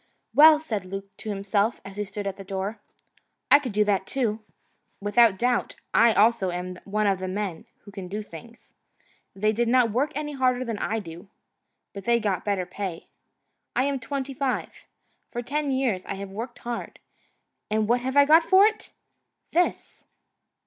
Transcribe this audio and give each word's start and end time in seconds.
"Well," 0.33 0.59
said 0.59 0.83
Luke, 0.83 1.15
to 1.17 1.29
himself, 1.29 1.79
as 1.85 1.95
he 1.97 2.05
stood 2.05 2.25
at 2.25 2.35
the 2.35 2.43
door, 2.43 2.79
"I 3.51 3.59
could 3.59 3.71
do 3.71 3.83
that 3.83 4.07
too. 4.07 4.39
Without 4.99 5.37
doubt 5.37 5.75
I 5.93 6.11
also 6.13 6.49
am 6.49 6.79
one 6.85 7.05
of 7.05 7.19
the 7.19 7.27
men 7.27 7.65
who 7.83 7.91
can 7.91 8.07
do 8.07 8.23
things. 8.23 8.73
They 9.35 9.53
did 9.53 9.67
not 9.67 9.91
work 9.91 10.11
any 10.15 10.33
harder 10.33 10.65
than 10.65 10.79
I 10.79 10.97
do. 10.97 11.29
But 11.93 12.05
they 12.05 12.19
got 12.19 12.43
better 12.43 12.65
pay. 12.65 13.09
I 13.75 13.83
am 13.83 13.99
twenty 13.99 14.33
five. 14.33 14.87
For 15.29 15.43
ten 15.43 15.69
years 15.71 16.03
I 16.07 16.15
have 16.15 16.31
worked 16.31 16.57
hard, 16.57 16.97
and 17.69 17.87
what 17.87 18.01
have 18.01 18.17
I 18.17 18.25
got 18.25 18.41
for 18.41 18.65
it? 18.65 18.91
This!" 19.51 20.03